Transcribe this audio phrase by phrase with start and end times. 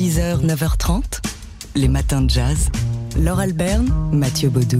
[0.00, 1.20] 6h, 9h30,
[1.74, 2.70] les matins de jazz.
[3.18, 4.78] Laure Alberne, Mathieu Baudou.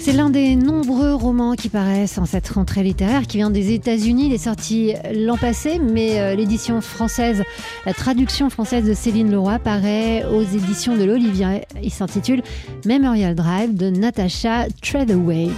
[0.00, 4.26] C'est l'un des nombreux romans qui paraissent en cette rentrée littéraire qui vient des États-Unis.
[4.26, 7.44] Il est sorti l'an passé, mais euh, l'édition française,
[7.86, 11.60] la traduction française de Céline Leroy paraît aux éditions de l'Olivier.
[11.80, 12.42] Il s'intitule
[12.84, 15.50] Memorial Drive de Natasha Treadaway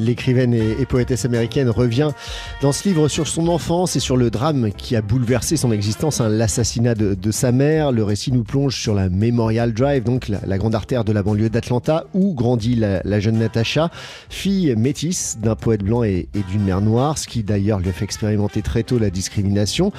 [0.00, 2.10] l'écrivaine et, poétesse américaine revient
[2.62, 6.20] dans ce livre sur son enfance et sur le drame qui a bouleversé son existence,
[6.20, 7.92] hein, l'assassinat de, sa mère.
[7.92, 11.50] Le récit nous plonge sur la Memorial Drive, donc la, grande artère de la banlieue
[11.50, 13.90] d'Atlanta, où grandit la, jeune Natasha,
[14.28, 18.04] fille métisse d'un poète blanc et, d'une mère noire, ce qui d'ailleurs lui a fait
[18.04, 19.92] expérimenter très tôt la discrimination.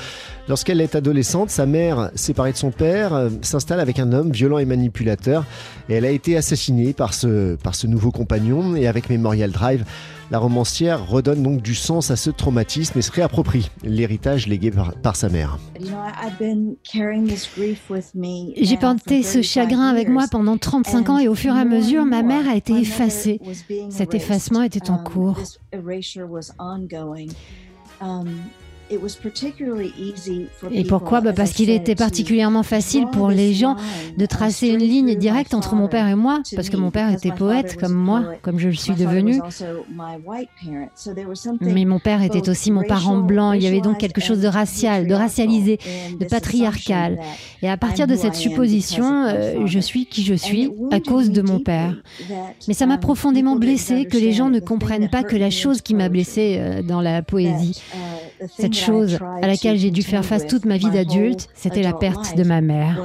[0.49, 4.57] Lorsqu'elle est adolescente, sa mère, séparée de son père, euh, s'installe avec un homme violent
[4.57, 5.45] et manipulateur,
[5.87, 9.85] et elle a été assassinée par ce nouveau compagnon, et avec Memorial Drive,
[10.31, 14.71] la romancière redonne donc du sens à ce traumatisme et se réapproprie l'héritage légué
[15.03, 15.59] par, sa mère.
[18.57, 22.05] J'ai porté ce chagrin avec moi pendant 35 ans et au fur et à mesure,
[22.05, 23.41] ma mère a été effacée.
[23.89, 25.37] Cet effacement était en um, cours.
[30.71, 33.75] Et pourquoi bah Parce qu'il était particulièrement facile pour les gens
[34.17, 37.31] de tracer une ligne directe entre mon père et moi, parce que mon père était
[37.31, 39.39] poète comme moi, comme je le suis devenu.
[41.61, 43.53] Mais mon père était aussi mon parent blanc.
[43.53, 45.79] Il y avait donc quelque chose de racial, de racialisé,
[46.19, 47.19] de patriarcal.
[47.61, 51.41] Et à partir de cette supposition, euh, je suis qui je suis à cause de
[51.41, 51.95] mon père.
[52.67, 55.81] Mais ça m'a um, profondément blessé que les gens ne comprennent pas que la chose
[55.81, 57.81] qui m'a blessé euh, dans la poésie,
[58.57, 62.35] cette chose à laquelle j'ai dû faire face toute ma vie d'adulte, c'était la perte
[62.35, 63.01] de ma mère.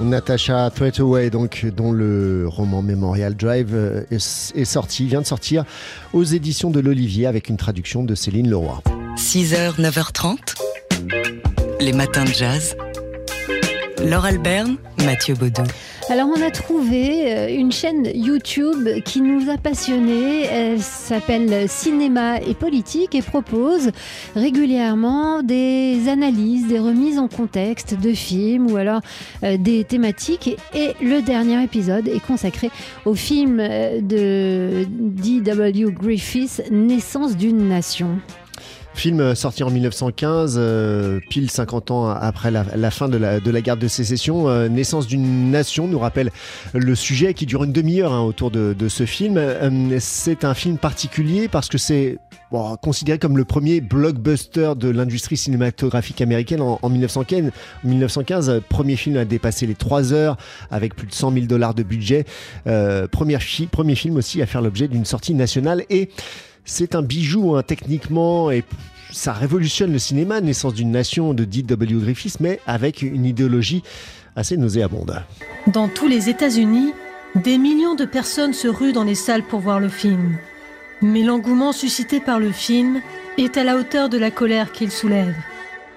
[0.00, 5.64] Natasha Threataway, donc, dont le roman Memorial Drive euh, est, sorti, vient de sortir
[6.12, 8.82] aux éditions de l'Olivier avec une traduction de Céline Leroy.
[9.16, 10.36] 6h, 9h30,
[11.80, 12.76] les matins de jazz.
[14.04, 15.62] Laure Alberne, Mathieu Baudou.
[16.08, 20.44] Alors on a trouvé euh, une chaîne YouTube qui nous a passionnés.
[20.44, 23.90] Elle s'appelle Cinéma et Politique et propose
[24.36, 29.00] régulièrement des analyses, des remises en contexte de films ou alors
[29.42, 30.56] euh, des thématiques.
[30.74, 32.70] Et le dernier épisode est consacré
[33.04, 35.90] au film euh, de D.W.
[35.90, 38.20] Griffiths, Naissance d'une nation.
[38.96, 43.88] Film sorti en 1915, euh, pile 50 ans après la, fin de la, guerre de
[43.88, 44.48] sécession.
[44.48, 46.30] Euh, Naissance d'une nation nous rappelle
[46.72, 49.36] le sujet qui dure une demi-heure hein, autour de, ce film.
[49.36, 52.16] Euh, c'est un film particulier parce que c'est
[52.80, 57.50] considéré comme le premier blockbuster de l'industrie cinématographique américaine en, en 1915.
[57.84, 60.38] 1915, premier film à dépasser les 3 heures
[60.70, 62.24] avec plus de 100 000 dollars de budget.
[63.12, 63.38] premier
[63.94, 66.08] film aussi à faire l'objet d'une sortie nationale et
[66.66, 68.64] c'est un bijou hein, techniquement et
[69.12, 72.00] ça révolutionne le cinéma, naissance d'une nation de D.W.
[72.00, 73.82] Griffiths, mais avec une idéologie
[74.34, 75.22] assez nauséabonde.
[75.68, 76.92] Dans tous les États-Unis,
[77.34, 80.36] des millions de personnes se ruent dans les salles pour voir le film.
[81.02, 83.00] Mais l'engouement suscité par le film
[83.38, 85.34] est à la hauteur de la colère qu'il soulève.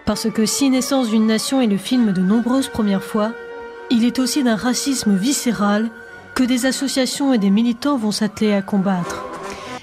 [0.06, 3.32] Parce que si Naissance d'une nation est le film de nombreuses premières fois,
[3.90, 5.90] il est aussi d'un racisme viscéral
[6.36, 9.39] que des associations et des militants vont s'atteler à combattre.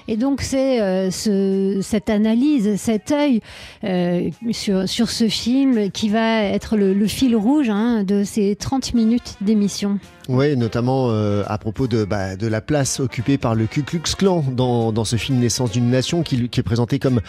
[0.08, 3.40] Et donc c'est euh, ce, cette analyse, cet œil
[3.84, 8.94] euh, sur, sur ce film qui va être le, fil rouge hein, de ces 30
[8.94, 9.98] minutes d'émission.
[10.28, 14.02] Oui, notamment euh, à propos de, bah, de la place occupée par le Ku Klux
[14.16, 17.20] Klan dans, dans ce film Naissance d'une nation qui est présenté comme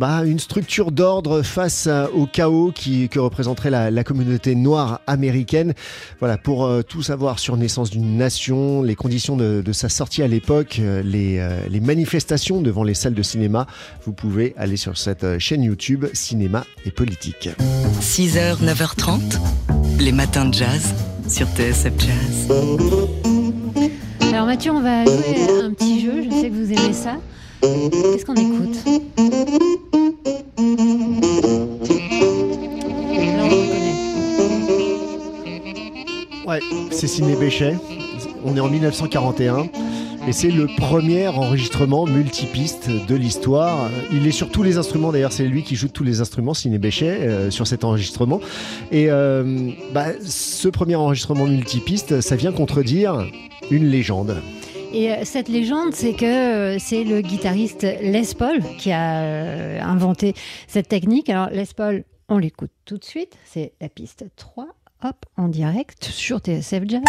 [0.00, 5.74] bah, une structure d'ordre face au chaos qui, que représenterait la, la communauté noire américaine.
[6.20, 10.22] Voilà, pour euh, tout savoir sur Naissance d'une nation, les conditions de, de sa sortie
[10.22, 13.66] à l'époque, euh, les, les manifestations devant les salles de cinéma,
[14.06, 17.50] vous pouvez aller sur cette chaîne YouTube Cinéma et Politique.
[18.00, 19.20] 6h, 9h30,
[19.98, 20.94] les matins de jazz
[21.28, 22.48] sur TSF Jazz.
[24.32, 27.18] Alors Mathieu, on va jouer un petit jeu, je sais que vous aimez ça.
[27.60, 28.78] Qu'est-ce qu'on écoute?
[37.00, 37.78] C'est Ciné Béchet.
[38.44, 39.68] On est en 1941.
[40.28, 43.88] Et c'est le premier enregistrement multipiste de l'histoire.
[44.12, 46.76] Il est sur tous les instruments, d'ailleurs, c'est lui qui joue tous les instruments, Ciné
[46.76, 48.42] Béchet, euh, sur cet enregistrement.
[48.92, 53.26] Et euh, bah, ce premier enregistrement multipiste, ça vient contredire
[53.70, 54.36] une légende.
[54.92, 60.34] Et euh, cette légende, c'est que c'est le guitariste Les Paul qui a inventé
[60.68, 61.30] cette technique.
[61.30, 63.38] Alors Les Paul, on l'écoute tout de suite.
[63.46, 64.66] C'est la piste 3,
[65.02, 67.02] hop, en direct sur TSF Jazz.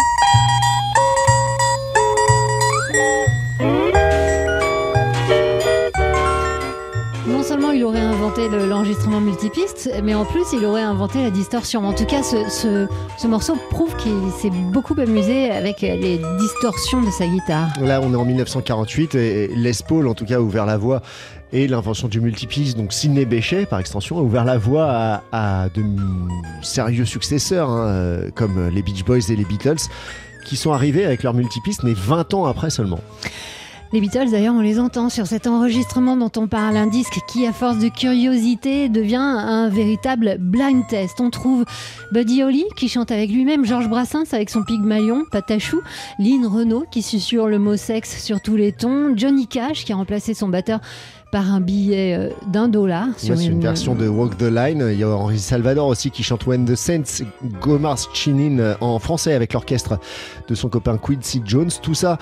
[7.74, 11.86] Il aurait inventé le- l'enregistrement multipiste, mais en plus il aurait inventé la distorsion.
[11.88, 12.88] En tout cas, ce, ce-
[13.18, 17.70] ce morceau prouve qu'il s'est beaucoup amusé avec les distorsions de sa guitare.
[17.82, 21.02] Là, on est en 1948 et Les Paul, en tout cas, a ouvert la voie
[21.54, 25.84] et l'invention du multipiste, donc Sidney Bechet, par extension, a ouvert la voie à, de
[26.62, 29.76] sérieux successeurs, hein, euh, comme les Beach Boys et les Beatles,
[30.46, 33.00] qui sont arrivés avec leur multipiste, mais 20 ans après seulement.
[33.94, 37.46] Les Beatles, d'ailleurs, on les entend sur cet enregistrement dont on parle, un disque qui,
[37.46, 41.20] à force de curiosité, devient un véritable blind test.
[41.20, 41.66] On trouve
[42.14, 45.82] Buddy Holly qui chante avec lui-même, Georges Brassens avec son Pygmalion, Patachou,
[46.20, 49.98] Lynn Renault qui susurre le mot sexe sur tous les tons, Johnny Cash qui a
[49.98, 50.80] remplacé son batteur
[51.32, 53.08] par un billet euh, d'un dollar.
[53.18, 54.86] sur Ouais, c'est une version de Walk the Line.
[54.92, 57.24] Il y a Henri Salvador aussi qui chante When the Saints
[57.62, 59.98] Go Marching en français avec l'orchestre
[60.48, 61.70] de son copain Quincy Jones.
[61.82, 62.18] Tout ça,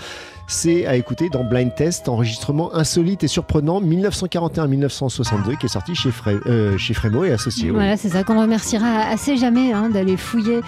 [0.47, 6.09] c'est à écouter dans Blind Test, enregistrement insolite et surprenant 1941-1962 qui est sorti chez,
[6.11, 7.69] Fré- euh, chez Frémo et Associés.
[7.69, 7.75] oui.
[7.75, 10.61] Voilà, c'est ça qu'on remerciera assez jamais hein, d'aller fouiller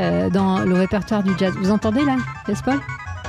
[0.00, 1.52] euh, dans le répertoire du jazz.
[1.60, 2.16] Vous entendez là,
[2.48, 2.76] n'est-ce pas?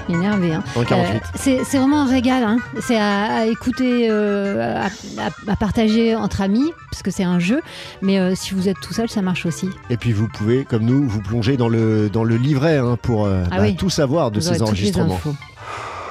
[0.09, 0.53] Énervé.
[0.53, 0.63] Hein.
[0.75, 1.15] En 48.
[1.47, 2.43] Euh, c'est vraiment un régal.
[2.43, 2.57] hein.
[2.81, 4.85] C'est à, à écouter, euh, à,
[5.21, 7.61] à- à partager entre amis, parce que c'est un jeu.
[8.01, 9.69] Mais euh, si vous êtes tout seul, ça marche aussi.
[9.89, 13.25] Et puis vous pouvez, comme nous, vous plonger dans le, dans le livret hein, pour
[13.25, 13.75] euh, Ah bah, oui.
[13.75, 15.15] tout savoir de Vous ces les enregistrements.
[15.15, 15.35] infos.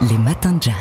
[0.03, 0.75] Les matins de jazz.